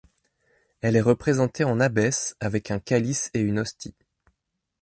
Elle 0.81 0.95
est 0.95 1.01
représentée 1.01 1.63
en 1.63 1.79
abbesse, 1.79 2.35
avec 2.39 2.71
un 2.71 2.79
calice 2.79 3.29
et 3.35 3.39
une 3.39 3.59
hostie. 3.59 3.93